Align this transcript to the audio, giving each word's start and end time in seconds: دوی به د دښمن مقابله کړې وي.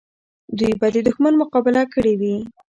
دوی 0.57 0.73
به 0.79 0.87
د 0.95 0.97
دښمن 1.07 1.33
مقابله 1.41 1.83
کړې 1.93 2.13
وي. 2.19 2.35